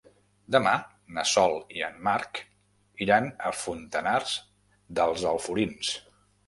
[0.53, 0.71] Demà
[1.17, 2.41] na Sol i en Marc
[3.07, 4.35] iran a Fontanars
[5.01, 5.97] dels Alforins.